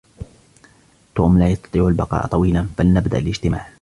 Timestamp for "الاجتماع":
3.19-3.67